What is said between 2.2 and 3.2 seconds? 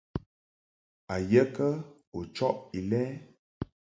chɔʼ Ilɛ?